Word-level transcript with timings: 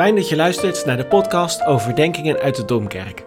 Fijn 0.00 0.14
dat 0.14 0.28
je 0.28 0.36
luistert 0.36 0.84
naar 0.84 0.96
de 0.96 1.06
podcast 1.06 1.64
Overdenkingen 1.64 2.38
uit 2.38 2.56
de 2.56 2.64
Domkerk. 2.64 3.24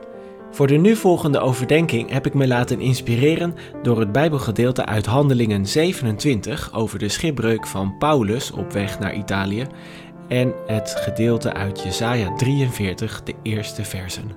Voor 0.52 0.68
de 0.68 0.76
nu 0.76 0.96
volgende 0.96 1.40
overdenking 1.40 2.10
heb 2.10 2.26
ik 2.26 2.34
me 2.34 2.48
laten 2.48 2.80
inspireren 2.80 3.56
door 3.82 4.00
het 4.00 4.12
Bijbelgedeelte 4.12 4.86
uit 4.86 5.06
Handelingen 5.06 5.66
27 5.66 6.74
over 6.74 7.00
de 7.00 7.10
schipbreuk 7.10 7.68
van 7.68 7.98
Paulus 7.98 8.52
op 8.52 8.72
weg 8.72 9.00
naar 9.00 9.14
Italië 9.14 9.68
en 10.28 10.54
het 10.68 10.96
gedeelte 10.98 11.54
uit 11.54 11.84
Jesaja 11.84 12.34
43, 12.36 13.24
de 13.24 13.34
eerste 13.44 13.84
versen. 13.84 14.32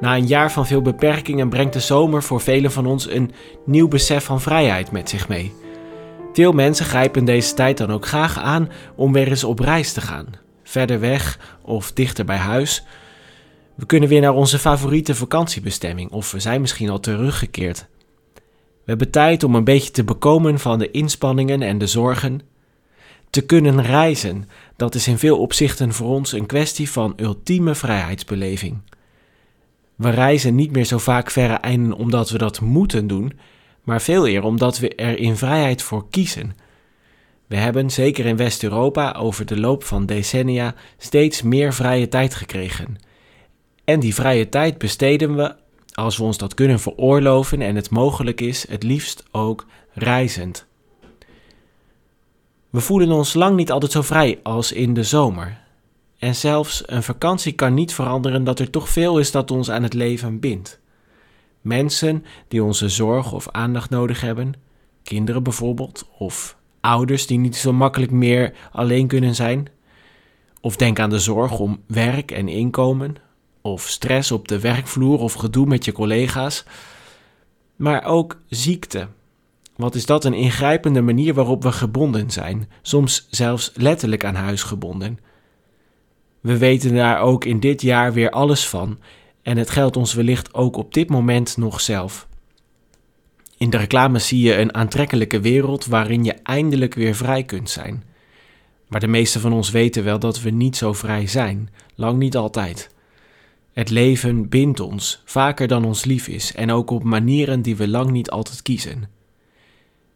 Na 0.00 0.16
een 0.16 0.26
jaar 0.26 0.52
van 0.52 0.66
veel 0.66 0.82
beperkingen 0.82 1.48
brengt 1.48 1.72
de 1.72 1.80
zomer 1.80 2.22
voor 2.22 2.40
velen 2.40 2.72
van 2.72 2.86
ons 2.86 3.10
een 3.10 3.32
nieuw 3.64 3.88
besef 3.88 4.24
van 4.24 4.40
vrijheid 4.40 4.90
met 4.90 5.08
zich 5.08 5.28
mee. 5.28 5.52
Veel 6.32 6.52
mensen 6.52 6.86
grijpen 6.86 7.24
deze 7.24 7.54
tijd 7.54 7.78
dan 7.78 7.90
ook 7.90 8.06
graag 8.06 8.38
aan 8.38 8.68
om 8.94 9.12
weer 9.12 9.28
eens 9.28 9.44
op 9.44 9.58
reis 9.58 9.92
te 9.92 10.00
gaan, 10.00 10.26
verder 10.62 11.00
weg 11.00 11.38
of 11.62 11.92
dichter 11.92 12.24
bij 12.24 12.36
huis. 12.36 12.84
We 13.74 13.86
kunnen 13.86 14.08
weer 14.08 14.20
naar 14.20 14.34
onze 14.34 14.58
favoriete 14.58 15.14
vakantiebestemming 15.14 16.10
of 16.10 16.32
we 16.32 16.40
zijn 16.40 16.60
misschien 16.60 16.90
al 16.90 17.00
teruggekeerd. 17.00 17.86
We 18.90 18.96
hebben 18.96 19.10
tijd 19.10 19.44
om 19.44 19.54
een 19.54 19.64
beetje 19.64 19.90
te 19.90 20.04
bekomen 20.04 20.58
van 20.58 20.78
de 20.78 20.90
inspanningen 20.90 21.62
en 21.62 21.78
de 21.78 21.86
zorgen. 21.86 22.40
Te 23.30 23.40
kunnen 23.40 23.82
reizen, 23.82 24.48
dat 24.76 24.94
is 24.94 25.08
in 25.08 25.18
veel 25.18 25.38
opzichten 25.38 25.92
voor 25.92 26.08
ons 26.08 26.32
een 26.32 26.46
kwestie 26.46 26.90
van 26.90 27.12
ultieme 27.16 27.74
vrijheidsbeleving. 27.74 28.78
We 29.96 30.10
reizen 30.10 30.54
niet 30.54 30.72
meer 30.72 30.84
zo 30.84 30.98
vaak 30.98 31.30
verre 31.30 31.54
einden 31.54 31.92
omdat 31.92 32.30
we 32.30 32.38
dat 32.38 32.60
moeten 32.60 33.06
doen, 33.06 33.32
maar 33.90 34.00
veel 34.00 34.28
eer 34.28 34.42
omdat 34.42 34.78
we 34.78 34.94
er 34.94 35.18
in 35.18 35.36
vrijheid 35.36 35.82
voor 35.82 36.10
kiezen. 36.10 36.56
We 37.46 37.56
hebben, 37.56 37.90
zeker 37.90 38.26
in 38.26 38.36
West-Europa, 38.36 39.12
over 39.12 39.46
de 39.46 39.60
loop 39.60 39.84
van 39.84 40.06
decennia 40.06 40.74
steeds 40.98 41.42
meer 41.42 41.74
vrije 41.74 42.08
tijd 42.08 42.34
gekregen. 42.34 42.96
En 43.84 44.00
die 44.00 44.14
vrije 44.14 44.48
tijd 44.48 44.78
besteden 44.78 45.36
we, 45.36 45.54
als 45.92 46.16
we 46.16 46.22
ons 46.22 46.38
dat 46.38 46.54
kunnen 46.54 46.80
veroorloven 46.80 47.60
en 47.60 47.76
het 47.76 47.90
mogelijk 47.90 48.40
is, 48.40 48.68
het 48.68 48.82
liefst 48.82 49.24
ook 49.30 49.66
reizend. 49.92 50.66
We 52.70 52.80
voelen 52.80 53.12
ons 53.12 53.34
lang 53.34 53.56
niet 53.56 53.70
altijd 53.70 53.92
zo 53.92 54.02
vrij 54.02 54.40
als 54.42 54.72
in 54.72 54.94
de 54.94 55.04
zomer. 55.04 55.60
En 56.18 56.34
zelfs 56.34 56.82
een 56.86 57.02
vakantie 57.02 57.52
kan 57.52 57.74
niet 57.74 57.94
veranderen 57.94 58.44
dat 58.44 58.58
er 58.58 58.70
toch 58.70 58.88
veel 58.88 59.18
is 59.18 59.30
dat 59.30 59.50
ons 59.50 59.70
aan 59.70 59.82
het 59.82 59.94
leven 59.94 60.40
bindt. 60.40 60.79
Mensen 61.60 62.24
die 62.48 62.62
onze 62.62 62.88
zorg 62.88 63.32
of 63.32 63.48
aandacht 63.48 63.90
nodig 63.90 64.20
hebben, 64.20 64.54
kinderen 65.02 65.42
bijvoorbeeld, 65.42 66.08
of 66.18 66.56
ouders 66.80 67.26
die 67.26 67.38
niet 67.38 67.56
zo 67.56 67.72
makkelijk 67.72 68.10
meer 68.10 68.54
alleen 68.72 69.06
kunnen 69.06 69.34
zijn. 69.34 69.68
Of 70.60 70.76
denk 70.76 70.98
aan 70.98 71.10
de 71.10 71.18
zorg 71.18 71.58
om 71.58 71.82
werk 71.86 72.30
en 72.30 72.48
inkomen, 72.48 73.16
of 73.60 73.88
stress 73.88 74.32
op 74.32 74.48
de 74.48 74.60
werkvloer 74.60 75.18
of 75.18 75.32
gedoe 75.32 75.66
met 75.66 75.84
je 75.84 75.92
collega's. 75.92 76.64
Maar 77.76 78.04
ook 78.04 78.40
ziekte. 78.48 79.08
Wat 79.76 79.94
is 79.94 80.06
dat 80.06 80.24
een 80.24 80.34
ingrijpende 80.34 81.00
manier 81.00 81.34
waarop 81.34 81.62
we 81.62 81.72
gebonden 81.72 82.30
zijn, 82.30 82.68
soms 82.82 83.26
zelfs 83.30 83.72
letterlijk 83.74 84.24
aan 84.24 84.34
huis 84.34 84.62
gebonden. 84.62 85.18
We 86.40 86.58
weten 86.58 86.94
daar 86.94 87.20
ook 87.20 87.44
in 87.44 87.60
dit 87.60 87.82
jaar 87.82 88.12
weer 88.12 88.30
alles 88.30 88.68
van 88.68 88.98
en 89.42 89.56
het 89.56 89.70
geldt 89.70 89.96
ons 89.96 90.14
wellicht 90.14 90.54
ook 90.54 90.76
op 90.76 90.94
dit 90.94 91.08
moment 91.08 91.56
nog 91.56 91.80
zelf. 91.80 92.28
In 93.56 93.70
de 93.70 93.76
reclame 93.76 94.18
zie 94.18 94.40
je 94.40 94.56
een 94.56 94.74
aantrekkelijke 94.74 95.40
wereld 95.40 95.86
waarin 95.86 96.24
je 96.24 96.32
eindelijk 96.32 96.94
weer 96.94 97.14
vrij 97.14 97.44
kunt 97.44 97.70
zijn. 97.70 98.04
Maar 98.88 99.00
de 99.00 99.06
meeste 99.06 99.40
van 99.40 99.52
ons 99.52 99.70
weten 99.70 100.04
wel 100.04 100.18
dat 100.18 100.40
we 100.40 100.50
niet 100.50 100.76
zo 100.76 100.92
vrij 100.92 101.26
zijn, 101.26 101.70
lang 101.94 102.18
niet 102.18 102.36
altijd. 102.36 102.90
Het 103.72 103.90
leven 103.90 104.48
bindt 104.48 104.80
ons, 104.80 105.22
vaker 105.24 105.68
dan 105.68 105.84
ons 105.84 106.04
lief 106.04 106.28
is, 106.28 106.54
en 106.54 106.70
ook 106.70 106.90
op 106.90 107.02
manieren 107.02 107.62
die 107.62 107.76
we 107.76 107.88
lang 107.88 108.10
niet 108.10 108.30
altijd 108.30 108.62
kiezen. 108.62 109.08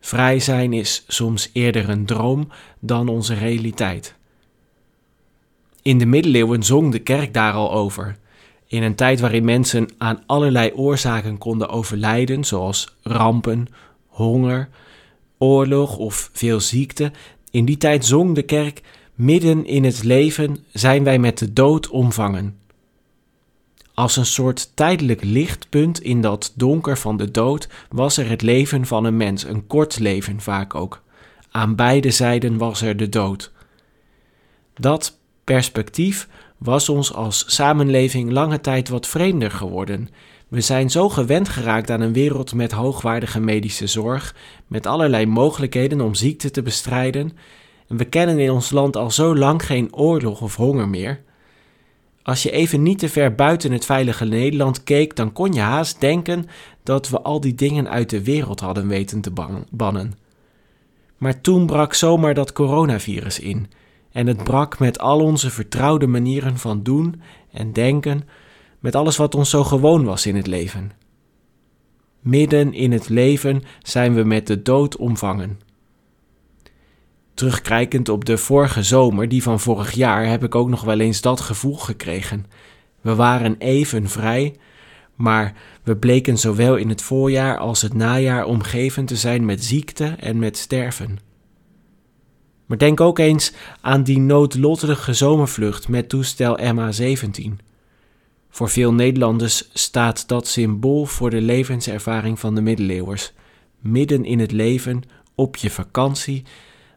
Vrij 0.00 0.40
zijn 0.40 0.72
is 0.72 1.04
soms 1.08 1.50
eerder 1.52 1.88
een 1.88 2.06
droom 2.06 2.48
dan 2.80 3.08
onze 3.08 3.34
realiteit. 3.34 4.14
In 5.82 5.98
de 5.98 6.06
middeleeuwen 6.06 6.62
zong 6.62 6.92
de 6.92 6.98
kerk 6.98 7.34
daar 7.34 7.52
al 7.52 7.72
over. 7.72 8.16
In 8.66 8.82
een 8.82 8.94
tijd 8.94 9.20
waarin 9.20 9.44
mensen 9.44 9.88
aan 9.98 10.22
allerlei 10.26 10.72
oorzaken 10.72 11.38
konden 11.38 11.68
overlijden, 11.68 12.44
zoals 12.44 12.96
rampen, 13.02 13.66
honger, 14.06 14.68
oorlog 15.38 15.96
of 15.96 16.30
veel 16.32 16.60
ziekte, 16.60 17.12
in 17.50 17.64
die 17.64 17.76
tijd 17.76 18.04
zong 18.04 18.34
de 18.34 18.42
kerk: 18.42 18.80
Midden 19.14 19.66
in 19.66 19.84
het 19.84 20.02
leven 20.02 20.64
zijn 20.72 21.04
wij 21.04 21.18
met 21.18 21.38
de 21.38 21.52
dood 21.52 21.88
omvangen. 21.88 22.58
Als 23.94 24.16
een 24.16 24.26
soort 24.26 24.76
tijdelijk 24.76 25.24
lichtpunt 25.24 26.02
in 26.02 26.20
dat 26.20 26.52
donker 26.56 26.98
van 26.98 27.16
de 27.16 27.30
dood 27.30 27.68
was 27.88 28.16
er 28.16 28.28
het 28.28 28.42
leven 28.42 28.86
van 28.86 29.04
een 29.04 29.16
mens, 29.16 29.44
een 29.44 29.66
kort 29.66 29.98
leven 29.98 30.40
vaak 30.40 30.74
ook. 30.74 31.02
Aan 31.50 31.74
beide 31.74 32.10
zijden 32.10 32.58
was 32.58 32.82
er 32.82 32.96
de 32.96 33.08
dood. 33.08 33.52
Dat 34.74 35.18
perspectief 35.44 36.28
was 36.64 36.88
ons 36.88 37.12
als 37.12 37.44
samenleving 37.46 38.30
lange 38.30 38.60
tijd 38.60 38.88
wat 38.88 39.06
vreemder 39.06 39.50
geworden. 39.50 40.08
We 40.48 40.60
zijn 40.60 40.90
zo 40.90 41.08
gewend 41.08 41.48
geraakt 41.48 41.90
aan 41.90 42.00
een 42.00 42.12
wereld 42.12 42.54
met 42.54 42.72
hoogwaardige 42.72 43.40
medische 43.40 43.86
zorg, 43.86 44.34
met 44.66 44.86
allerlei 44.86 45.26
mogelijkheden 45.26 46.00
om 46.00 46.14
ziekte 46.14 46.50
te 46.50 46.62
bestrijden, 46.62 47.32
en 47.88 47.96
we 47.96 48.04
kennen 48.04 48.38
in 48.38 48.50
ons 48.50 48.70
land 48.70 48.96
al 48.96 49.10
zo 49.10 49.36
lang 49.36 49.66
geen 49.66 49.94
oorlog 49.94 50.40
of 50.40 50.56
honger 50.56 50.88
meer. 50.88 51.22
Als 52.22 52.42
je 52.42 52.50
even 52.50 52.82
niet 52.82 52.98
te 52.98 53.08
ver 53.08 53.34
buiten 53.34 53.72
het 53.72 53.84
veilige 53.84 54.24
Nederland 54.24 54.84
keek, 54.84 55.16
dan 55.16 55.32
kon 55.32 55.52
je 55.52 55.60
haast 55.60 56.00
denken 56.00 56.46
dat 56.82 57.08
we 57.08 57.20
al 57.20 57.40
die 57.40 57.54
dingen 57.54 57.90
uit 57.90 58.10
de 58.10 58.22
wereld 58.22 58.60
hadden 58.60 58.88
weten 58.88 59.20
te 59.20 59.32
bannen. 59.70 60.14
Maar 61.18 61.40
toen 61.40 61.66
brak 61.66 61.94
zomaar 61.94 62.34
dat 62.34 62.52
coronavirus 62.52 63.38
in 63.38 63.66
en 64.14 64.26
het 64.26 64.44
brak 64.44 64.78
met 64.78 64.98
al 64.98 65.20
onze 65.20 65.50
vertrouwde 65.50 66.06
manieren 66.06 66.58
van 66.58 66.82
doen 66.82 67.22
en 67.52 67.72
denken, 67.72 68.28
met 68.78 68.94
alles 68.94 69.16
wat 69.16 69.34
ons 69.34 69.50
zo 69.50 69.64
gewoon 69.64 70.04
was 70.04 70.26
in 70.26 70.36
het 70.36 70.46
leven. 70.46 70.92
Midden 72.20 72.72
in 72.72 72.92
het 72.92 73.08
leven 73.08 73.62
zijn 73.82 74.14
we 74.14 74.22
met 74.22 74.46
de 74.46 74.62
dood 74.62 74.96
omvangen. 74.96 75.60
Terugkijkend 77.34 78.08
op 78.08 78.24
de 78.24 78.38
vorige 78.38 78.82
zomer, 78.82 79.28
die 79.28 79.42
van 79.42 79.60
vorig 79.60 79.92
jaar, 79.92 80.26
heb 80.26 80.44
ik 80.44 80.54
ook 80.54 80.68
nog 80.68 80.82
wel 80.82 81.00
eens 81.00 81.20
dat 81.20 81.40
gevoel 81.40 81.76
gekregen. 81.76 82.46
We 83.00 83.14
waren 83.14 83.56
even 83.58 84.08
vrij, 84.08 84.56
maar 85.14 85.54
we 85.82 85.96
bleken 85.96 86.38
zowel 86.38 86.76
in 86.76 86.88
het 86.88 87.02
voorjaar 87.02 87.58
als 87.58 87.82
het 87.82 87.94
najaar 87.94 88.44
omgeven 88.44 89.04
te 89.04 89.16
zijn 89.16 89.44
met 89.44 89.64
ziekte 89.64 90.04
en 90.04 90.38
met 90.38 90.56
sterven. 90.56 91.33
Maar 92.66 92.78
denk 92.78 93.00
ook 93.00 93.18
eens 93.18 93.52
aan 93.80 94.02
die 94.02 94.18
noodlottige 94.18 95.12
zomervlucht 95.12 95.88
met 95.88 96.08
toestel 96.08 96.58
MH17. 96.58 97.52
Voor 98.50 98.68
veel 98.68 98.92
Nederlanders 98.92 99.68
staat 99.72 100.28
dat 100.28 100.46
symbool 100.46 101.04
voor 101.04 101.30
de 101.30 101.40
levenservaring 101.40 102.40
van 102.40 102.54
de 102.54 102.60
middeleeuwers. 102.60 103.32
Midden 103.78 104.24
in 104.24 104.38
het 104.38 104.52
leven, 104.52 105.02
op 105.34 105.56
je 105.56 105.70
vakantie, 105.70 106.42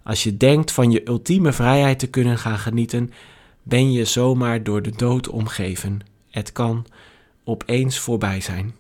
als 0.04 0.24
je 0.24 0.38
denkt 0.38 0.72
van 0.72 0.92
je 0.92 1.08
ultieme 1.08 1.54
vrijheid 1.54 2.00
te 2.00 2.08
kunnen 2.08 2.38
gaan 2.38 2.58
genieten, 2.58 3.12
ben 3.64 3.92
je 3.92 4.06
zomaar 4.06 4.64
door 4.64 4.82
de 4.82 4.92
dood 4.96 5.30
omgeven. 5.30 6.00
Het 6.30 6.52
kan 6.52 6.86
opeens 7.44 8.00
voorbij 8.00 8.42
zijn. 8.42 8.76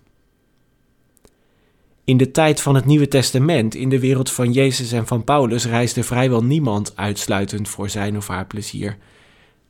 In 2.07 2.17
de 2.17 2.31
tijd 2.31 2.61
van 2.61 2.75
het 2.75 2.85
Nieuwe 2.85 3.07
Testament, 3.07 3.75
in 3.75 3.89
de 3.89 3.99
wereld 3.99 4.31
van 4.31 4.51
Jezus 4.51 4.91
en 4.91 5.07
van 5.07 5.23
Paulus, 5.23 5.65
reisde 5.65 6.03
vrijwel 6.03 6.43
niemand 6.43 6.93
uitsluitend 6.95 7.69
voor 7.69 7.89
zijn 7.89 8.17
of 8.17 8.27
haar 8.27 8.45
plezier. 8.45 8.97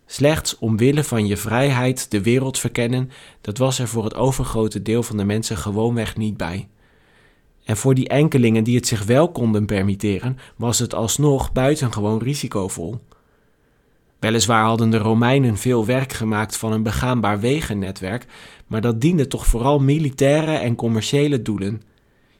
Slechts 0.05 0.57
omwille 0.59 1.03
van 1.03 1.27
je 1.27 1.37
vrijheid 1.37 2.11
de 2.11 2.21
wereld 2.21 2.59
verkennen, 2.59 3.11
dat 3.41 3.57
was 3.57 3.79
er 3.79 3.87
voor 3.87 4.03
het 4.03 4.15
overgrote 4.15 4.81
deel 4.81 5.03
van 5.03 5.17
de 5.17 5.23
mensen 5.23 5.57
gewoonweg 5.57 6.17
niet 6.17 6.37
bij. 6.37 6.67
En 7.63 7.77
voor 7.77 7.93
die 7.93 8.07
enkelingen 8.07 8.63
die 8.63 8.75
het 8.75 8.87
zich 8.87 9.03
wel 9.03 9.31
konden 9.31 9.65
permitteren, 9.65 10.37
was 10.55 10.79
het 10.79 10.93
alsnog 10.93 11.51
buitengewoon 11.51 12.19
risicovol. 12.19 12.99
Weliswaar 14.19 14.63
hadden 14.63 14.89
de 14.89 14.97
Romeinen 14.97 15.57
veel 15.57 15.85
werk 15.85 16.13
gemaakt 16.13 16.57
van 16.57 16.71
een 16.71 16.83
begaanbaar 16.83 17.39
wegennetwerk, 17.39 18.25
maar 18.67 18.81
dat 18.81 19.01
diende 19.01 19.27
toch 19.27 19.47
vooral 19.47 19.79
militaire 19.79 20.53
en 20.53 20.75
commerciële 20.75 21.41
doelen. 21.41 21.81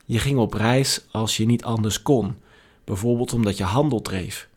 Je 0.10 0.20
ging 0.20 0.38
op 0.38 0.54
reis 0.54 1.06
als 1.12 1.38
je 1.38 1.46
niet 1.46 1.64
anders 1.64 2.02
kon, 2.02 2.36
bijvoorbeeld 2.84 3.34
omdat 3.34 3.58
je 3.58 3.64
handel 3.64 4.02
dreef. 4.02 4.50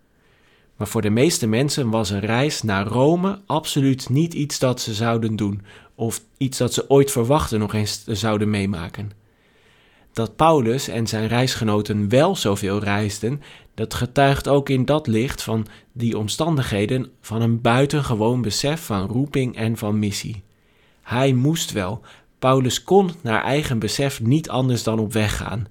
Maar 0.77 0.89
voor 0.89 1.03
de 1.03 1.11
meeste 1.11 1.47
mensen 1.47 1.91
was 1.91 2.11
een 2.11 2.21
reis 2.21 2.63
naar 2.63 2.87
Rome 2.87 3.41
absoluut 3.47 4.09
niet 4.09 4.35
iets 4.35 4.59
dat 4.59 4.81
ze 4.81 4.95
zouden 4.95 5.37
doen, 5.37 5.63
of 5.95 6.23
iets 6.37 6.59
dat 6.59 6.73
ze 6.73 6.91
ooit 6.91 7.11
verwachten 7.11 7.59
nog 7.59 7.75
eens 7.75 8.05
zouden 8.07 8.51
meemaken. 8.51 9.13
Dat 10.13 10.37
Paulus 10.37 10.89
en 10.89 11.07
zijn 11.07 11.29
reisgenoten 11.29 12.09
wel 12.09 12.37
zoveel 12.37 12.79
reisden, 12.79 13.43
dat 13.75 13.95
getuigt 13.95 14.49
ook 14.49 14.69
in 14.69 14.85
dat 14.85 15.07
licht 15.07 15.43
van 15.43 15.67
die 15.93 16.19
omstandigheden 16.19 17.11
van 17.21 17.43
een 17.43 17.61
buitengewoon 17.61 18.43
besef 18.43 18.85
van 18.85 19.07
roeping 19.07 19.57
en 19.57 19.77
van 19.77 19.99
missie. 19.99 20.43
Hij 21.03 21.33
moest 21.33 21.73
wel. 21.73 22.01
Paulus 22.41 22.83
kon 22.83 23.11
naar 23.21 23.43
eigen 23.43 23.79
besef 23.79 24.21
niet 24.21 24.49
anders 24.49 24.83
dan 24.83 24.99
op 24.99 25.13
weg 25.13 25.37
gaan, 25.37 25.67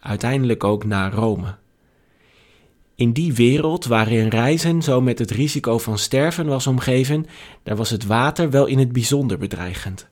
uiteindelijk 0.00 0.64
ook 0.64 0.84
naar 0.84 1.12
Rome. 1.12 1.54
In 2.94 3.12
die 3.12 3.32
wereld 3.32 3.84
waarin 3.84 4.28
reizen 4.28 4.82
zo 4.82 5.00
met 5.00 5.18
het 5.18 5.30
risico 5.30 5.78
van 5.78 5.98
sterven 5.98 6.46
was 6.46 6.66
omgeven, 6.66 7.26
daar 7.62 7.76
was 7.76 7.90
het 7.90 8.06
water 8.06 8.50
wel 8.50 8.66
in 8.66 8.78
het 8.78 8.92
bijzonder 8.92 9.38
bedreigend. 9.38 10.08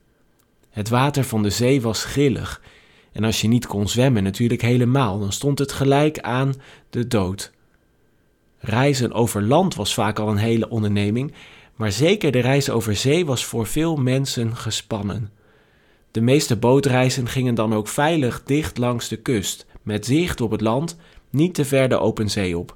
Het 0.69 0.89
water 0.89 1.23
van 1.23 1.43
de 1.43 1.49
zee 1.49 1.81
was 1.81 2.03
grillig, 2.03 2.61
en 3.11 3.23
als 3.23 3.41
je 3.41 3.47
niet 3.47 3.67
kon 3.67 3.87
zwemmen 3.87 4.23
natuurlijk 4.23 4.61
helemaal, 4.61 5.19
dan 5.19 5.31
stond 5.31 5.59
het 5.59 5.71
gelijk 5.71 6.19
aan 6.19 6.53
de 6.89 7.07
dood. 7.07 7.51
Reizen 8.59 9.13
over 9.13 9.41
land 9.41 9.75
was 9.75 9.93
vaak 9.93 10.19
al 10.19 10.29
een 10.29 10.37
hele 10.37 10.69
onderneming, 10.69 11.33
maar 11.75 11.91
zeker 11.91 12.31
de 12.31 12.39
reis 12.39 12.69
over 12.69 12.95
zee 12.95 13.25
was 13.25 13.45
voor 13.45 13.65
veel 13.65 13.95
mensen 13.95 14.55
gespannen. 14.55 15.31
De 16.11 16.21
meeste 16.21 16.57
bootreizen 16.57 17.27
gingen 17.27 17.55
dan 17.55 17.73
ook 17.73 17.87
veilig 17.87 18.43
dicht 18.43 18.77
langs 18.77 19.07
de 19.07 19.17
kust, 19.17 19.65
met 19.81 20.05
zicht 20.05 20.41
op 20.41 20.51
het 20.51 20.61
land, 20.61 20.97
niet 21.29 21.53
te 21.53 21.65
ver 21.65 21.89
de 21.89 21.97
open 21.97 22.29
zee 22.29 22.57
op. 22.57 22.75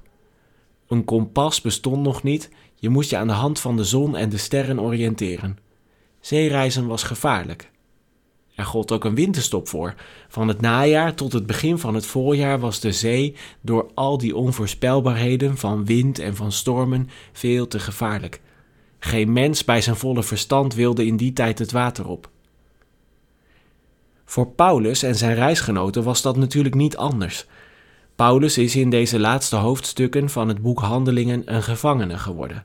Een 0.88 1.04
kompas 1.04 1.60
bestond 1.60 2.02
nog 2.02 2.22
niet, 2.22 2.50
je 2.74 2.88
moest 2.88 3.10
je 3.10 3.16
aan 3.16 3.26
de 3.26 3.32
hand 3.32 3.60
van 3.60 3.76
de 3.76 3.84
zon 3.84 4.16
en 4.16 4.28
de 4.28 4.36
sterren 4.36 4.80
oriënteren. 4.80 5.58
Zeereizen 6.20 6.86
was 6.86 7.02
gevaarlijk. 7.02 7.70
Er 8.54 8.64
gold 8.64 8.92
ook 8.92 9.04
een 9.04 9.14
winterstop 9.14 9.68
voor. 9.68 9.94
Van 10.28 10.48
het 10.48 10.60
najaar 10.60 11.14
tot 11.14 11.32
het 11.32 11.46
begin 11.46 11.78
van 11.78 11.94
het 11.94 12.06
voorjaar 12.06 12.60
was 12.60 12.80
de 12.80 12.92
zee 12.92 13.36
door 13.60 13.90
al 13.94 14.18
die 14.18 14.36
onvoorspelbaarheden 14.36 15.56
van 15.56 15.84
wind 15.84 16.18
en 16.18 16.36
van 16.36 16.52
stormen 16.52 17.08
veel 17.32 17.68
te 17.68 17.78
gevaarlijk. 17.78 18.40
Geen 18.98 19.32
mens 19.32 19.64
bij 19.64 19.80
zijn 19.80 19.96
volle 19.96 20.22
verstand 20.22 20.74
wilde 20.74 21.06
in 21.06 21.16
die 21.16 21.32
tijd 21.32 21.58
het 21.58 21.72
water 21.72 22.08
op. 22.08 22.30
Voor 24.32 24.46
Paulus 24.46 25.02
en 25.02 25.14
zijn 25.14 25.34
reisgenoten 25.34 26.02
was 26.02 26.22
dat 26.22 26.36
natuurlijk 26.36 26.74
niet 26.74 26.96
anders. 26.96 27.46
Paulus 28.16 28.58
is 28.58 28.76
in 28.76 28.90
deze 28.90 29.18
laatste 29.18 29.56
hoofdstukken 29.56 30.30
van 30.30 30.48
het 30.48 30.62
boek 30.62 30.80
Handelingen 30.80 31.42
een 31.44 31.62
gevangene 31.62 32.18
geworden. 32.18 32.64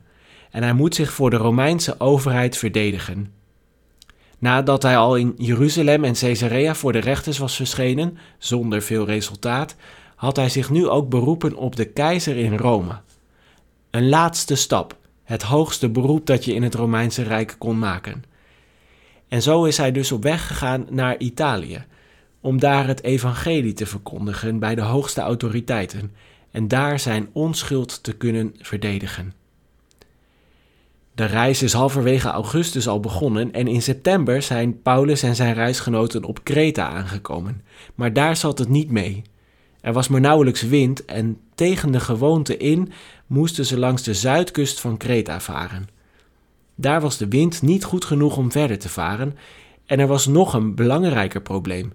En 0.50 0.62
hij 0.62 0.72
moet 0.72 0.94
zich 0.94 1.12
voor 1.12 1.30
de 1.30 1.36
Romeinse 1.36 2.00
overheid 2.00 2.56
verdedigen. 2.56 3.32
Nadat 4.38 4.82
hij 4.82 4.96
al 4.96 5.16
in 5.16 5.34
Jeruzalem 5.36 6.04
en 6.04 6.14
Caesarea 6.14 6.74
voor 6.74 6.92
de 6.92 6.98
rechters 6.98 7.38
was 7.38 7.56
verschenen, 7.56 8.18
zonder 8.38 8.82
veel 8.82 9.04
resultaat, 9.04 9.76
had 10.16 10.36
hij 10.36 10.48
zich 10.48 10.70
nu 10.70 10.88
ook 10.88 11.08
beroepen 11.08 11.56
op 11.56 11.76
de 11.76 11.84
keizer 11.84 12.36
in 12.36 12.56
Rome. 12.56 13.00
Een 13.90 14.08
laatste 14.08 14.54
stap, 14.54 14.96
het 15.24 15.42
hoogste 15.42 15.88
beroep 15.88 16.26
dat 16.26 16.44
je 16.44 16.54
in 16.54 16.62
het 16.62 16.74
Romeinse 16.74 17.22
Rijk 17.22 17.54
kon 17.58 17.78
maken. 17.78 18.27
En 19.28 19.42
zo 19.42 19.64
is 19.64 19.76
hij 19.76 19.92
dus 19.92 20.12
op 20.12 20.22
weg 20.22 20.46
gegaan 20.46 20.86
naar 20.90 21.18
Italië, 21.18 21.84
om 22.40 22.60
daar 22.60 22.86
het 22.86 23.02
evangelie 23.02 23.72
te 23.72 23.86
verkondigen 23.86 24.58
bij 24.58 24.74
de 24.74 24.80
hoogste 24.82 25.20
autoriteiten 25.20 26.12
en 26.50 26.68
daar 26.68 27.00
zijn 27.00 27.28
onschuld 27.32 28.02
te 28.02 28.12
kunnen 28.12 28.54
verdedigen. 28.58 29.32
De 31.14 31.24
reis 31.24 31.62
is 31.62 31.72
halverwege 31.72 32.28
augustus 32.28 32.88
al 32.88 33.00
begonnen 33.00 33.52
en 33.52 33.66
in 33.66 33.82
september 33.82 34.42
zijn 34.42 34.82
Paulus 34.82 35.22
en 35.22 35.34
zijn 35.34 35.54
reisgenoten 35.54 36.24
op 36.24 36.44
Kreta 36.44 36.88
aangekomen. 36.88 37.62
Maar 37.94 38.12
daar 38.12 38.36
zat 38.36 38.58
het 38.58 38.68
niet 38.68 38.90
mee. 38.90 39.22
Er 39.80 39.92
was 39.92 40.08
maar 40.08 40.20
nauwelijks 40.20 40.62
wind 40.62 41.04
en 41.04 41.40
tegen 41.54 41.92
de 41.92 42.00
gewoonte 42.00 42.56
in 42.56 42.92
moesten 43.26 43.66
ze 43.66 43.78
langs 43.78 44.02
de 44.02 44.14
zuidkust 44.14 44.80
van 44.80 44.96
Kreta 44.96 45.40
varen. 45.40 45.88
Daar 46.80 47.00
was 47.00 47.16
de 47.16 47.28
wind 47.28 47.62
niet 47.62 47.84
goed 47.84 48.04
genoeg 48.04 48.36
om 48.36 48.52
verder 48.52 48.78
te 48.78 48.88
varen 48.88 49.36
en 49.86 50.00
er 50.00 50.06
was 50.06 50.26
nog 50.26 50.54
een 50.54 50.74
belangrijker 50.74 51.42
probleem. 51.42 51.92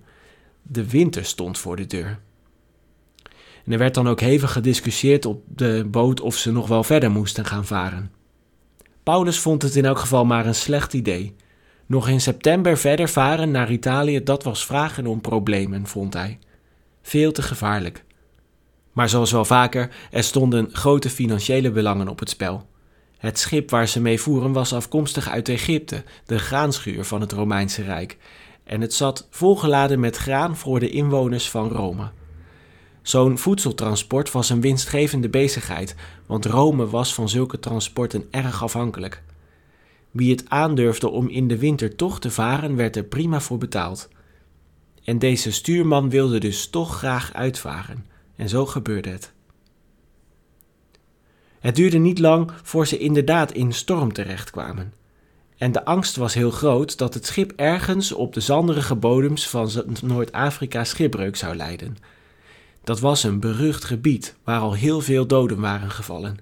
De 0.62 0.90
winter 0.90 1.26
stond 1.26 1.58
voor 1.58 1.76
de 1.76 1.86
deur. 1.86 2.20
Er 3.66 3.78
werd 3.78 3.94
dan 3.94 4.08
ook 4.08 4.20
hevig 4.20 4.52
gediscussieerd 4.52 5.26
op 5.26 5.44
de 5.48 5.88
boot 5.92 6.22
of 6.22 6.36
ze 6.36 6.52
nog 6.52 6.68
wel 6.68 6.84
verder 6.84 7.12
moesten 7.12 7.46
gaan 7.46 7.66
varen. 7.66 8.12
Paulus 9.04 9.40
vond 9.40 9.62
het 9.62 9.76
in 9.76 9.86
elk 9.86 10.00
geval 10.00 10.26
maar 10.26 10.46
een 10.46 10.56
slecht 10.56 10.94
idee. 10.94 11.36
Nog 11.86 12.08
in 12.08 12.22
september 12.22 12.78
verder 12.78 13.10
varen 13.10 13.52
naar 13.52 13.72
Italië, 13.72 14.24
dat 14.24 14.44
was 14.44 14.66
vragen 14.66 15.08
om 15.08 15.22
problemen, 15.22 15.88
vond 15.88 16.14
hij. 16.14 16.40
Veel 17.02 17.32
te 17.32 17.42
gevaarlijk. 17.42 18.06
Maar 18.92 19.10
zoals 19.10 19.32
wel 19.32 19.46
vaker, 19.46 19.96
er 20.12 20.24
stonden 20.24 20.70
grote 20.72 21.10
financiële 21.10 21.72
belangen 21.72 22.08
op 22.08 22.20
het 22.20 22.30
spel. 22.30 22.72
Het 23.24 23.40
schip 23.40 23.70
waar 23.70 23.88
ze 23.88 24.02
mee 24.02 24.20
voeren 24.20 24.52
was 24.52 24.74
afkomstig 24.74 25.30
uit 25.30 25.50
Egypte, 25.50 26.04
de 26.26 26.40
graanschuur 26.40 27.04
van 27.04 27.22
het 27.22 27.32
Romeinse 27.32 27.84
Rijk, 27.84 28.18
en 28.64 28.82
het 28.82 28.94
zat 28.94 29.28
volgeladen 29.30 30.00
met 30.00 30.18
graan 30.18 30.58
voor 30.58 30.80
de 30.80 30.90
inwoners 30.90 31.50
van 31.50 31.70
Rome. 31.70 32.12
Zo'n 33.02 33.38
voedseltransport 33.38 34.32
was 34.32 34.50
een 34.50 34.62
winstgevende 34.62 35.30
bezigheid, 35.30 35.96
want 36.26 36.46
Rome 36.46 36.88
was 36.88 37.14
van 37.14 37.30
zulke 37.30 37.60
transporten 37.60 38.28
erg 38.32 38.64
afhankelijk. 38.64 39.24
Wie 40.12 40.32
het 40.32 40.50
aandurfde 40.50 41.10
om 41.10 41.28
in 41.28 41.48
de 41.48 41.58
winter 41.58 41.96
toch 41.96 42.20
te 42.20 42.32
varen, 42.32 42.76
werd 42.76 42.96
er 42.96 43.04
prima 43.04 43.40
voor 43.40 43.58
betaald. 43.58 44.10
En 45.04 45.20
deze 45.20 45.52
stuurman 45.52 46.10
wilde 46.10 46.40
dus 46.40 46.68
toch 46.68 46.98
graag 46.98 47.34
uitvaren, 47.34 48.06
en 48.36 48.50
zo 48.50 48.66
gebeurde 48.66 49.10
het. 49.10 49.33
Het 51.64 51.76
duurde 51.76 51.98
niet 51.98 52.20
lang 52.20 52.52
voor 52.64 52.88
ze 52.88 52.98
inderdaad 52.98 53.52
in 53.52 53.72
storm 53.72 54.14
terechtkwamen. 54.14 54.94
En 55.58 55.72
de 55.72 55.86
angst 55.86 56.16
was 56.16 56.34
heel 56.34 56.52
groot 56.52 56.98
dat 56.98 57.14
het 57.14 57.26
schip 57.26 57.54
ergens 57.56 58.12
op 58.12 58.34
de 58.34 58.40
zanderige 58.40 58.96
bodems 58.96 59.50
van 59.50 59.70
Noord-Afrika 60.02 60.84
schipbreuk 60.84 61.36
zou 61.36 61.56
lijden. 61.56 61.98
Dat 62.84 63.00
was 63.00 63.24
een 63.24 63.40
berucht 63.40 63.84
gebied 63.84 64.36
waar 64.44 64.60
al 64.60 64.74
heel 64.74 65.02
veel 65.02 65.28
doden 65.28 65.60
waren 65.60 65.92
gevallen. 65.92 66.38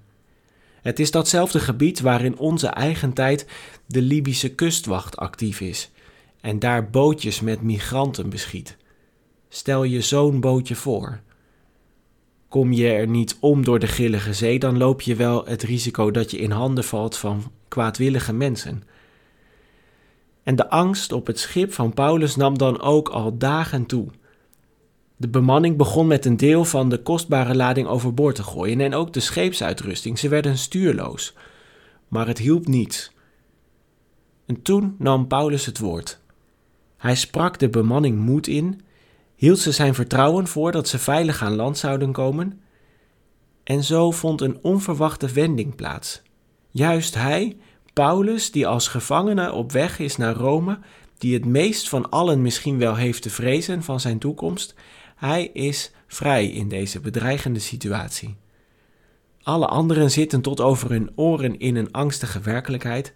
Het 0.81 0.99
is 0.99 1.11
datzelfde 1.11 1.59
gebied 1.59 1.99
waarin 1.99 2.37
onze 2.37 2.67
eigen 2.67 3.13
tijd 3.13 3.45
de 3.85 4.01
Libische 4.01 4.49
kustwacht 4.49 5.17
actief 5.17 5.59
is 5.59 5.91
en 6.39 6.59
daar 6.59 6.89
bootjes 6.89 7.39
met 7.41 7.61
migranten 7.61 8.29
beschiet. 8.29 8.77
Stel 9.49 9.83
je 9.83 10.01
zo'n 10.01 10.39
bootje 10.39 10.75
voor. 10.75 11.19
Kom 12.51 12.71
je 12.71 12.87
er 12.87 13.07
niet 13.07 13.37
om 13.39 13.63
door 13.63 13.79
de 13.79 13.87
grillige 13.87 14.33
zee, 14.33 14.59
dan 14.59 14.77
loop 14.77 15.01
je 15.01 15.15
wel 15.15 15.45
het 15.45 15.63
risico 15.63 16.11
dat 16.11 16.31
je 16.31 16.37
in 16.37 16.51
handen 16.51 16.83
valt 16.83 17.17
van 17.17 17.51
kwaadwillige 17.67 18.33
mensen. 18.33 18.83
En 20.43 20.55
de 20.55 20.69
angst 20.69 21.11
op 21.11 21.27
het 21.27 21.39
schip 21.39 21.73
van 21.73 21.93
Paulus 21.93 22.35
nam 22.35 22.57
dan 22.57 22.81
ook 22.81 23.09
al 23.09 23.37
dagen 23.37 23.85
toe. 23.85 24.07
De 25.17 25.27
bemanning 25.27 25.77
begon 25.77 26.07
met 26.07 26.25
een 26.25 26.37
deel 26.37 26.65
van 26.65 26.89
de 26.89 27.01
kostbare 27.01 27.55
lading 27.55 27.87
overboord 27.87 28.35
te 28.35 28.43
gooien 28.43 28.81
en 28.81 28.93
ook 28.93 29.13
de 29.13 29.19
scheepsuitrusting. 29.19 30.19
Ze 30.19 30.29
werden 30.29 30.57
stuurloos. 30.57 31.33
Maar 32.07 32.27
het 32.27 32.37
hielp 32.37 32.67
niet. 32.67 33.11
En 34.45 34.61
toen 34.61 34.95
nam 34.97 35.27
Paulus 35.27 35.65
het 35.65 35.79
woord. 35.79 36.19
Hij 36.97 37.15
sprak 37.15 37.59
de 37.59 37.69
bemanning 37.69 38.19
moed 38.19 38.47
in, 38.47 38.81
hield 39.41 39.59
ze 39.59 39.71
zijn 39.71 39.95
vertrouwen 39.95 40.47
voor 40.47 40.71
dat 40.71 40.87
ze 40.87 40.99
veilig 40.99 41.43
aan 41.43 41.55
land 41.55 41.77
zouden 41.77 42.11
komen. 42.11 42.61
En 43.63 43.83
zo 43.83 44.11
vond 44.11 44.41
een 44.41 44.59
onverwachte 44.61 45.31
wending 45.31 45.75
plaats. 45.75 46.21
Juist 46.69 47.15
hij, 47.15 47.57
Paulus, 47.93 48.51
die 48.51 48.67
als 48.67 48.87
gevangene 48.87 49.51
op 49.51 49.71
weg 49.71 49.99
is 49.99 50.17
naar 50.17 50.35
Rome, 50.35 50.79
die 51.17 51.33
het 51.33 51.45
meest 51.45 51.89
van 51.89 52.09
allen 52.09 52.41
misschien 52.41 52.77
wel 52.77 52.95
heeft 52.95 53.21
te 53.21 53.29
vrezen 53.29 53.83
van 53.83 53.99
zijn 53.99 54.19
toekomst, 54.19 54.75
hij 55.15 55.49
is 55.53 55.91
vrij 56.07 56.47
in 56.47 56.67
deze 56.67 56.99
bedreigende 56.99 57.59
situatie. 57.59 58.35
Alle 59.41 59.67
anderen 59.67 60.11
zitten 60.11 60.41
tot 60.41 60.59
over 60.59 60.89
hun 60.89 61.11
oren 61.15 61.59
in 61.59 61.75
een 61.75 61.91
angstige 61.91 62.39
werkelijkheid, 62.39 63.13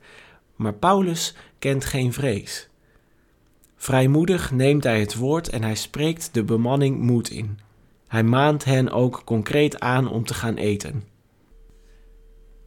maar 0.55 0.73
Paulus 0.73 1.35
kent 1.59 1.85
geen 1.85 2.13
vrees. 2.13 2.69
Vrijmoedig 3.75 4.51
neemt 4.51 4.83
hij 4.83 4.99
het 4.99 5.15
woord 5.15 5.49
en 5.49 5.63
hij 5.63 5.75
spreekt 5.75 6.29
de 6.33 6.43
bemanning 6.43 7.01
moed 7.01 7.29
in. 7.29 7.59
Hij 8.07 8.23
maant 8.23 8.63
hen 8.63 8.91
ook 8.91 9.21
concreet 9.25 9.79
aan 9.79 10.09
om 10.09 10.25
te 10.25 10.33
gaan 10.33 10.55
eten. 10.55 11.03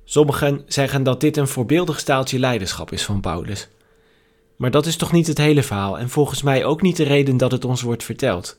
Sommigen 0.05 0.62
zeggen 0.67 1.03
dat 1.03 1.21
dit 1.21 1.37
een 1.37 1.49
voorbeeldig 1.49 1.99
staaltje 1.99 2.38
leiderschap 2.38 2.93
is 2.93 3.05
van 3.05 3.21
Paulus. 3.21 3.69
Maar 4.57 4.71
dat 4.71 4.87
is 4.87 4.97
toch 4.97 5.12
niet 5.12 5.27
het 5.27 5.38
hele 5.38 5.62
verhaal 5.62 5.99
en 5.99 6.09
volgens 6.09 6.43
mij 6.43 6.65
ook 6.65 6.83
niet 6.83 6.97
de 6.97 7.05
reden 7.05 7.37
dat 7.37 7.53
het 7.53 7.65
ons 7.65 7.83
wordt 7.83 8.05
verteld. 8.05 8.59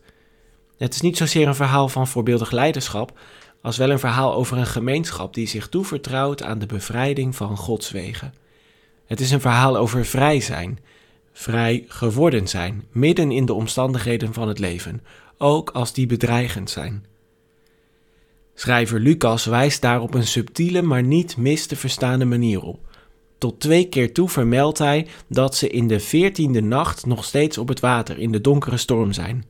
Het 0.77 0.94
is 0.94 1.01
niet 1.01 1.18
zozeer 1.18 1.48
een 1.48 1.56
verhaal 1.56 1.89
van 1.89 2.08
voorbeeldig 2.08 2.51
leiderschap, 2.51 3.20
als 3.62 3.77
wel 3.77 3.89
een 3.89 4.00
verhaal 4.00 4.34
over 4.34 4.58
een 4.58 4.65
gemeenschap 4.65 5.34
die 5.34 5.48
zich 5.48 5.70
toevertrouwt 5.70 6.44
aan 6.44 6.60
de 6.60 6.65
bevrijding 6.65 7.36
van 7.36 7.58
Gods 7.58 7.91
wegen. 7.91 8.34
Het 9.06 9.20
is 9.20 9.32
een 9.32 9.41
verhaal 9.41 9.77
over 9.77 10.06
vrij 10.06 10.39
zijn, 10.41 10.79
vrij 11.33 11.86
geworden 11.88 12.48
zijn, 12.48 12.83
midden 12.91 13.31
in 13.31 13.45
de 13.45 13.53
omstandigheden 13.53 14.33
van 14.33 14.48
het 14.48 14.59
leven, 14.59 15.01
ook 15.38 15.69
als 15.69 15.93
die 15.93 16.05
bedreigend 16.05 16.69
zijn. 16.69 17.05
Schrijver 18.53 19.00
Lucas 19.00 19.45
wijst 19.45 19.81
daar 19.81 20.01
op 20.01 20.13
een 20.13 20.27
subtiele, 20.27 20.81
maar 20.81 21.03
niet 21.03 21.38
mis 21.38 21.65
te 21.65 21.75
verstaande 21.75 22.25
manier 22.25 22.62
op. 22.62 22.79
Tot 23.38 23.59
twee 23.59 23.89
keer 23.89 24.13
toe 24.13 24.29
vermeldt 24.29 24.77
hij 24.77 25.07
dat 25.27 25.55
ze 25.55 25.69
in 25.69 25.88
de 25.88 26.00
veertiende 26.00 26.62
nacht 26.62 27.05
nog 27.05 27.25
steeds 27.25 27.57
op 27.57 27.67
het 27.67 27.79
water 27.79 28.17
in 28.17 28.31
de 28.31 28.41
donkere 28.41 28.77
storm 28.77 29.13
zijn. 29.13 29.45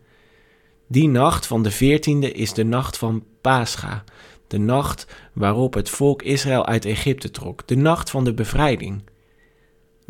Die 0.88 1.08
nacht 1.08 1.46
van 1.46 1.64
de 1.64 1.72
veertiende 1.72 2.32
is 2.32 2.54
de 2.54 2.64
nacht 2.64 2.98
van 2.98 3.24
Pascha, 3.42 4.04
de 4.48 4.58
nacht 4.58 5.08
waarop 5.34 5.74
het 5.74 5.90
volk 5.90 6.22
Israël 6.22 6.66
uit 6.66 6.86
Egypte 6.86 7.32
trok, 7.32 7.68
de 7.68 7.76
nacht 7.76 8.10
van 8.10 8.24
de 8.24 8.34
bevrijding. 8.34 9.02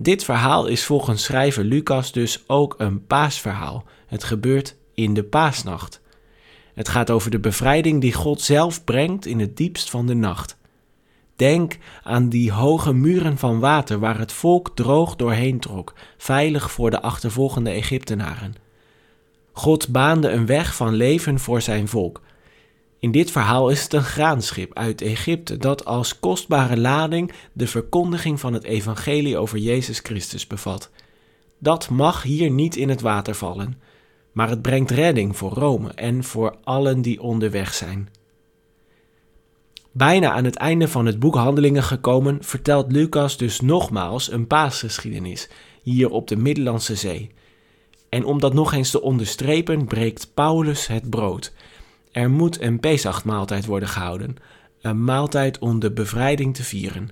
Dit 0.01 0.23
verhaal 0.23 0.67
is 0.67 0.85
volgens 0.85 1.23
schrijver 1.23 1.63
Lucas 1.63 2.11
dus 2.11 2.43
ook 2.47 2.75
een 2.77 3.05
paasverhaal. 3.05 3.83
Het 4.07 4.23
gebeurt 4.23 4.75
in 4.93 5.13
de 5.13 5.23
paasnacht. 5.23 6.01
Het 6.73 6.89
gaat 6.89 7.09
over 7.09 7.31
de 7.31 7.39
bevrijding 7.39 8.01
die 8.01 8.13
God 8.13 8.41
zelf 8.41 8.83
brengt 8.83 9.25
in 9.25 9.39
het 9.39 9.57
diepst 9.57 9.89
van 9.89 10.05
de 10.05 10.13
nacht. 10.13 10.57
Denk 11.35 11.77
aan 12.03 12.29
die 12.29 12.51
hoge 12.51 12.93
muren 12.93 13.37
van 13.37 13.59
water 13.59 13.99
waar 13.99 14.19
het 14.19 14.31
volk 14.31 14.71
droog 14.75 15.15
doorheen 15.15 15.59
trok, 15.59 15.93
veilig 16.17 16.71
voor 16.71 16.89
de 16.89 17.01
achtervolgende 17.01 17.69
Egyptenaren. 17.69 18.55
God 19.51 19.87
baande 19.87 20.29
een 20.29 20.45
weg 20.45 20.75
van 20.75 20.93
leven 20.93 21.39
voor 21.39 21.61
zijn 21.61 21.87
volk. 21.87 22.21
In 22.99 23.11
dit 23.11 23.31
verhaal 23.31 23.69
is 23.69 23.83
het 23.83 23.93
een 23.93 24.03
graanschip 24.03 24.77
uit 24.77 25.01
Egypte 25.01 25.57
dat 25.57 25.85
als 25.85 26.19
kostbare 26.19 26.77
lading 26.77 27.31
de 27.53 27.67
verkondiging 27.67 28.39
van 28.39 28.53
het 28.53 28.63
evangelie 28.63 29.37
over 29.37 29.57
Jezus 29.57 29.99
Christus 29.99 30.47
bevat. 30.47 30.89
Dat 31.57 31.89
mag 31.89 32.23
hier 32.23 32.51
niet 32.51 32.75
in 32.75 32.89
het 32.89 33.01
water 33.01 33.35
vallen, 33.35 33.81
maar 34.31 34.49
het 34.49 34.61
brengt 34.61 34.91
redding 34.91 35.37
voor 35.37 35.51
Rome 35.51 35.93
en 35.93 36.23
voor 36.23 36.55
allen 36.63 37.01
die 37.01 37.21
onderweg 37.21 37.73
zijn. 37.73 38.09
Bijna 39.91 40.31
aan 40.31 40.45
het 40.45 40.55
einde 40.55 40.87
van 40.87 41.05
het 41.05 41.19
boek 41.19 41.35
Handelingen 41.35 41.83
gekomen, 41.83 42.37
vertelt 42.41 42.91
Lucas 42.91 43.37
dus 43.37 43.61
nogmaals 43.61 44.31
een 44.31 44.47
paasgeschiedenis 44.47 45.49
hier 45.83 46.09
op 46.09 46.27
de 46.27 46.35
Middellandse 46.35 46.95
Zee. 46.95 47.31
En 48.09 48.25
om 48.25 48.39
dat 48.39 48.53
nog 48.53 48.73
eens 48.73 48.91
te 48.91 49.01
onderstrepen, 49.01 49.85
breekt 49.85 50.31
Paulus 50.33 50.87
het 50.87 51.09
brood. 51.09 51.53
Er 52.11 52.29
moet 52.29 52.61
een 52.61 52.79
Pesachmaaltijd 52.79 53.65
worden 53.65 53.89
gehouden, 53.89 54.35
een 54.81 55.03
maaltijd 55.03 55.59
om 55.59 55.79
de 55.79 55.91
bevrijding 55.91 56.55
te 56.55 56.63
vieren. 56.63 57.09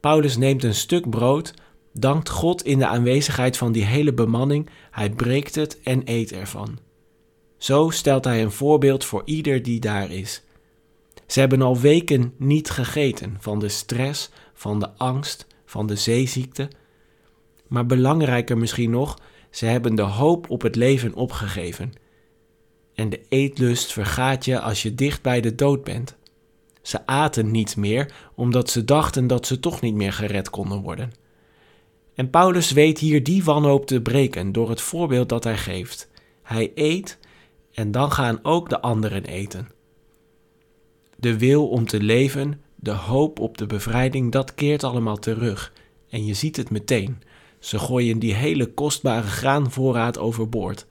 Paulus 0.00 0.36
neemt 0.36 0.64
een 0.64 0.74
stuk 0.74 1.10
brood, 1.10 1.54
dankt 1.92 2.28
God 2.28 2.64
in 2.64 2.78
de 2.78 2.86
aanwezigheid 2.86 3.56
van 3.56 3.72
die 3.72 3.84
hele 3.84 4.12
bemanning, 4.12 4.70
hij 4.90 5.10
breekt 5.10 5.54
het 5.54 5.80
en 5.80 6.02
eet 6.04 6.32
ervan. 6.32 6.78
Zo 7.58 7.90
stelt 7.90 8.24
hij 8.24 8.42
een 8.42 8.52
voorbeeld 8.52 9.04
voor 9.04 9.22
ieder 9.24 9.62
die 9.62 9.80
daar 9.80 10.10
is. 10.10 10.42
Ze 11.26 11.40
hebben 11.40 11.62
al 11.62 11.78
weken 11.78 12.34
niet 12.36 12.70
gegeten 12.70 13.36
van 13.40 13.58
de 13.58 13.68
stress, 13.68 14.30
van 14.54 14.80
de 14.80 14.90
angst, 14.96 15.46
van 15.64 15.86
de 15.86 15.96
zeeziekte. 15.96 16.68
Maar 17.66 17.86
belangrijker 17.86 18.58
misschien 18.58 18.90
nog, 18.90 19.18
ze 19.50 19.66
hebben 19.66 19.94
de 19.94 20.02
hoop 20.02 20.50
op 20.50 20.62
het 20.62 20.76
leven 20.76 21.14
opgegeven. 21.14 21.92
En 22.96 23.08
de 23.08 23.20
eetlust 23.28 23.92
vergaat 23.92 24.44
je 24.44 24.60
als 24.60 24.82
je 24.82 24.94
dicht 24.94 25.22
bij 25.22 25.40
de 25.40 25.54
dood 25.54 25.84
bent. 25.84 26.16
Ze 26.82 27.06
aten 27.06 27.50
niet 27.50 27.76
meer 27.76 28.12
omdat 28.34 28.70
ze 28.70 28.84
dachten 28.84 29.26
dat 29.26 29.46
ze 29.46 29.60
toch 29.60 29.80
niet 29.80 29.94
meer 29.94 30.12
gered 30.12 30.50
konden 30.50 30.80
worden. 30.80 31.12
En 32.14 32.30
Paulus 32.30 32.70
weet 32.70 32.98
hier 32.98 33.22
die 33.22 33.44
wanhoop 33.44 33.86
te 33.86 34.00
breken 34.00 34.52
door 34.52 34.68
het 34.68 34.80
voorbeeld 34.80 35.28
dat 35.28 35.44
hij 35.44 35.56
geeft. 35.56 36.10
Hij 36.42 36.72
eet 36.74 37.18
en 37.72 37.90
dan 37.90 38.12
gaan 38.12 38.38
ook 38.42 38.68
de 38.68 38.80
anderen 38.80 39.24
eten. 39.24 39.68
De 41.16 41.38
wil 41.38 41.68
om 41.68 41.86
te 41.86 42.02
leven, 42.02 42.60
de 42.74 42.90
hoop 42.90 43.40
op 43.40 43.58
de 43.58 43.66
bevrijding, 43.66 44.32
dat 44.32 44.54
keert 44.54 44.84
allemaal 44.84 45.18
terug. 45.18 45.72
En 46.08 46.26
je 46.26 46.34
ziet 46.34 46.56
het 46.56 46.70
meteen. 46.70 47.22
Ze 47.58 47.78
gooien 47.78 48.18
die 48.18 48.34
hele 48.34 48.66
kostbare 48.66 49.26
graanvoorraad 49.26 50.18
overboord. 50.18 50.86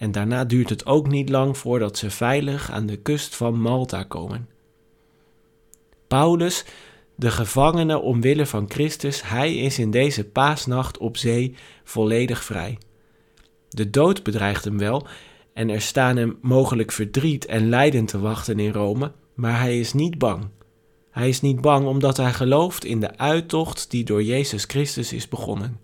En 0.00 0.12
daarna 0.12 0.44
duurt 0.44 0.68
het 0.68 0.86
ook 0.86 1.08
niet 1.08 1.28
lang 1.28 1.58
voordat 1.58 1.98
ze 1.98 2.10
veilig 2.10 2.70
aan 2.70 2.86
de 2.86 2.96
kust 2.96 3.36
van 3.36 3.60
Malta 3.60 4.02
komen. 4.02 4.48
Paulus, 6.06 6.64
de 7.14 7.30
gevangene 7.30 7.98
omwille 7.98 8.46
van 8.46 8.70
Christus, 8.70 9.22
hij 9.22 9.56
is 9.56 9.78
in 9.78 9.90
deze 9.90 10.24
paasnacht 10.24 10.98
op 10.98 11.16
zee 11.16 11.54
volledig 11.84 12.44
vrij. 12.44 12.78
De 13.68 13.90
dood 13.90 14.22
bedreigt 14.22 14.64
hem 14.64 14.78
wel 14.78 15.06
en 15.52 15.68
er 15.68 15.80
staan 15.80 16.16
hem 16.16 16.38
mogelijk 16.42 16.92
verdriet 16.92 17.46
en 17.46 17.68
lijden 17.68 18.06
te 18.06 18.18
wachten 18.18 18.58
in 18.58 18.72
Rome, 18.72 19.12
maar 19.34 19.60
hij 19.60 19.78
is 19.78 19.92
niet 19.92 20.18
bang. 20.18 20.48
Hij 21.10 21.28
is 21.28 21.40
niet 21.40 21.60
bang 21.60 21.86
omdat 21.86 22.16
hij 22.16 22.32
gelooft 22.32 22.84
in 22.84 23.00
de 23.00 23.16
uittocht 23.16 23.90
die 23.90 24.04
door 24.04 24.22
Jezus 24.22 24.64
Christus 24.64 25.12
is 25.12 25.28
begonnen. 25.28 25.80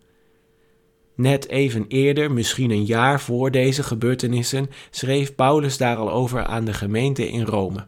Net 1.16 1.48
even 1.48 1.84
eerder, 1.88 2.32
misschien 2.32 2.70
een 2.70 2.84
jaar 2.84 3.20
voor 3.20 3.50
deze 3.50 3.82
gebeurtenissen, 3.82 4.70
schreef 4.90 5.34
Paulus 5.34 5.76
daar 5.76 5.96
al 5.96 6.10
over 6.10 6.44
aan 6.44 6.64
de 6.64 6.72
gemeente 6.72 7.28
in 7.28 7.44
Rome. 7.44 7.86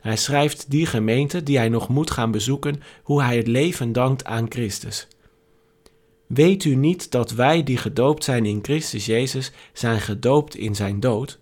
Hij 0.00 0.16
schrijft 0.16 0.70
die 0.70 0.86
gemeente 0.86 1.42
die 1.42 1.56
hij 1.56 1.68
nog 1.68 1.88
moet 1.88 2.10
gaan 2.10 2.30
bezoeken, 2.30 2.82
hoe 3.02 3.22
hij 3.22 3.36
het 3.36 3.46
leven 3.46 3.92
dankt 3.92 4.24
aan 4.24 4.46
Christus. 4.48 5.08
Weet 6.26 6.64
u 6.64 6.74
niet 6.74 7.10
dat 7.10 7.30
wij 7.30 7.62
die 7.62 7.76
gedoopt 7.76 8.24
zijn 8.24 8.46
in 8.46 8.58
Christus 8.62 9.06
Jezus 9.06 9.52
zijn 9.72 10.00
gedoopt 10.00 10.54
in 10.54 10.74
zijn 10.74 11.00
dood? 11.00 11.38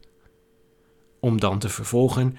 Om 1.21 1.41
dan 1.41 1.59
te 1.59 1.69
vervolgen, 1.69 2.37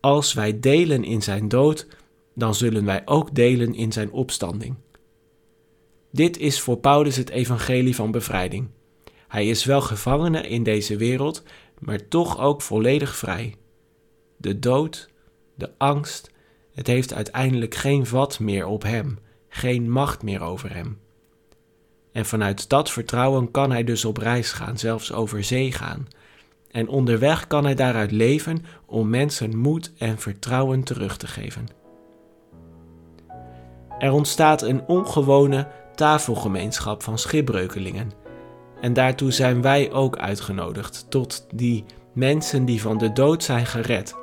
als 0.00 0.32
wij 0.32 0.60
delen 0.60 1.04
in 1.04 1.22
zijn 1.22 1.48
dood, 1.48 1.86
dan 2.34 2.54
zullen 2.54 2.84
wij 2.84 3.02
ook 3.04 3.34
delen 3.34 3.74
in 3.74 3.92
zijn 3.92 4.10
opstanding. 4.10 4.74
Dit 6.14 6.38
is 6.38 6.60
voor 6.60 6.76
Paulus 6.76 7.16
het 7.16 7.30
evangelie 7.30 7.94
van 7.94 8.10
bevrijding. 8.10 8.68
Hij 9.28 9.48
is 9.48 9.64
wel 9.64 9.80
gevangene 9.80 10.48
in 10.48 10.62
deze 10.62 10.96
wereld, 10.96 11.42
maar 11.78 12.08
toch 12.08 12.40
ook 12.40 12.62
volledig 12.62 13.16
vrij. 13.16 13.54
De 14.36 14.58
dood, 14.58 15.08
de 15.54 15.70
angst, 15.78 16.30
het 16.74 16.86
heeft 16.86 17.14
uiteindelijk 17.14 17.74
geen 17.74 18.06
vat 18.06 18.40
meer 18.40 18.66
op 18.66 18.82
hem, 18.82 19.18
geen 19.48 19.90
macht 19.90 20.22
meer 20.22 20.40
over 20.40 20.74
hem. 20.74 20.98
En 22.12 22.26
vanuit 22.26 22.68
dat 22.68 22.90
vertrouwen 22.90 23.50
kan 23.50 23.70
hij 23.70 23.84
dus 23.84 24.04
op 24.04 24.16
reis 24.16 24.52
gaan, 24.52 24.78
zelfs 24.78 25.12
over 25.12 25.44
zee 25.44 25.72
gaan. 25.72 26.08
En 26.70 26.88
onderweg 26.88 27.46
kan 27.46 27.64
hij 27.64 27.74
daaruit 27.74 28.10
leven 28.10 28.64
om 28.86 29.08
mensen 29.08 29.56
moed 29.56 29.92
en 29.98 30.18
vertrouwen 30.18 30.82
terug 30.82 31.16
te 31.16 31.26
geven. 31.26 31.66
Er 33.98 34.12
ontstaat 34.12 34.62
een 34.62 34.86
ongewone 34.86 35.82
tafelgemeenschap 35.94 37.02
van 37.02 37.18
schipbreukelingen. 37.18 38.10
En 38.80 38.92
daartoe 38.92 39.32
zijn 39.32 39.62
wij 39.62 39.92
ook 39.92 40.16
uitgenodigd, 40.16 41.06
tot 41.08 41.46
die 41.54 41.84
mensen 42.12 42.64
die 42.64 42.80
van 42.80 42.98
de 42.98 43.12
dood 43.12 43.42
zijn 43.42 43.66
gered. 43.66 44.14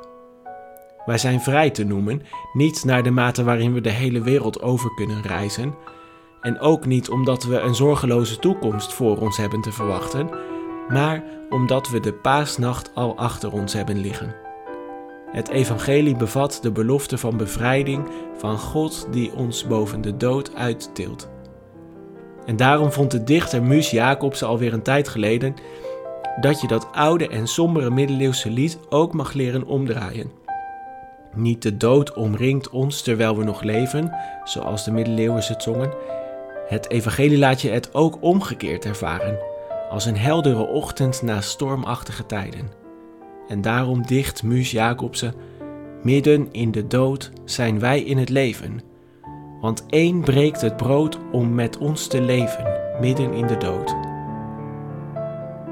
Wij 1.05 1.17
zijn 1.17 1.41
vrij 1.41 1.69
te 1.69 1.83
noemen, 1.83 2.21
niet 2.53 2.83
naar 2.83 3.03
de 3.03 3.11
mate 3.11 3.43
waarin 3.43 3.73
we 3.73 3.81
de 3.81 3.89
hele 3.89 4.21
wereld 4.21 4.61
over 4.61 4.93
kunnen 4.95 5.21
reizen, 5.21 5.75
en 6.41 6.59
ook 6.59 6.85
niet 6.85 7.09
omdat 7.09 7.43
we 7.43 7.59
een 7.59 7.75
zorgeloze 7.75 8.39
toekomst 8.39 8.93
voor 8.93 9.17
ons 9.17 9.37
hebben 9.37 9.61
te 9.61 9.71
verwachten, 9.71 10.29
maar 10.89 11.23
omdat 11.49 11.89
we 11.89 11.99
de 11.99 12.13
paasnacht 12.13 12.91
al 12.95 13.17
achter 13.17 13.51
ons 13.51 13.73
hebben 13.73 13.99
liggen. 13.99 14.35
Het 15.31 15.49
evangelie 15.49 16.15
bevat 16.15 16.59
de 16.61 16.71
belofte 16.71 17.17
van 17.17 17.37
bevrijding 17.37 18.07
van 18.37 18.57
God 18.57 19.07
die 19.11 19.33
ons 19.33 19.67
boven 19.67 20.01
de 20.01 20.17
dood 20.17 20.55
uittilt. 20.55 21.29
En 22.51 22.57
daarom 22.57 22.91
vond 22.91 23.11
de 23.11 23.23
dichter 23.23 23.63
Mus 23.63 23.91
Jacobs 23.91 24.43
alweer 24.43 24.73
een 24.73 24.81
tijd 24.81 25.07
geleden 25.07 25.55
dat 26.41 26.61
je 26.61 26.67
dat 26.67 26.87
oude 26.91 27.27
en 27.27 27.47
sombere 27.47 27.89
middeleeuwse 27.89 28.49
lied 28.49 28.79
ook 28.89 29.13
mag 29.13 29.33
leren 29.33 29.65
omdraaien. 29.65 30.31
Niet 31.35 31.61
de 31.61 31.77
dood 31.77 32.13
omringt 32.13 32.69
ons 32.69 33.01
terwijl 33.01 33.37
we 33.37 33.43
nog 33.43 33.61
leven, 33.61 34.15
zoals 34.43 34.85
de 34.85 34.91
middeleeuwers 34.91 35.47
het 35.47 35.63
zongen. 35.63 35.93
Het 36.67 36.89
evangelie 36.89 37.37
laat 37.37 37.61
je 37.61 37.69
het 37.69 37.93
ook 37.93 38.17
omgekeerd 38.21 38.85
ervaren, 38.85 39.39
als 39.89 40.05
een 40.05 40.17
heldere 40.17 40.67
ochtend 40.67 41.21
na 41.21 41.41
stormachtige 41.41 42.25
tijden. 42.25 42.71
En 43.47 43.61
daarom 43.61 44.05
dicht 44.05 44.43
Mus 44.43 44.71
Jacobsen: 44.71 45.33
Midden 46.03 46.47
in 46.51 46.71
de 46.71 46.87
dood 46.87 47.31
zijn 47.45 47.79
wij 47.79 48.01
in 48.01 48.17
het 48.17 48.29
leven. 48.29 48.90
Want 49.61 49.85
één 49.89 50.21
breekt 50.21 50.61
het 50.61 50.77
brood 50.77 51.19
om 51.31 51.55
met 51.55 51.77
ons 51.77 52.07
te 52.07 52.21
leven, 52.21 52.79
midden 52.99 53.33
in 53.33 53.47
de 53.47 53.57
dood. 53.57 53.95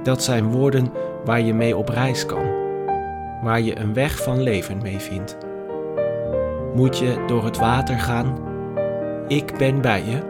Dat 0.03 0.24
zijn 0.24 0.51
woorden 0.51 0.91
waar 1.25 1.41
je 1.41 1.53
mee 1.53 1.77
op 1.77 1.89
reis 1.89 2.25
kan, 2.25 2.46
waar 3.43 3.62
je 3.62 3.79
een 3.79 3.93
weg 3.93 4.24
van 4.24 4.41
leven 4.41 4.77
mee 4.81 4.98
vindt. 4.98 5.38
Moet 6.75 6.98
je 6.98 7.24
door 7.27 7.43
het 7.43 7.58
water 7.58 8.00
gaan? 8.00 8.38
Ik 9.27 9.58
ben 9.58 9.81
bij 9.81 10.03
je. 10.03 10.22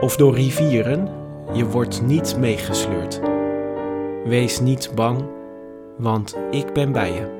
Of 0.00 0.16
door 0.16 0.34
rivieren? 0.34 1.08
Je 1.52 1.66
wordt 1.66 2.02
niet 2.02 2.36
meegesleurd. 2.38 3.20
Wees 4.24 4.60
niet 4.60 4.92
bang, 4.94 5.24
want 5.96 6.36
ik 6.50 6.72
ben 6.72 6.92
bij 6.92 7.12
je. 7.12 7.37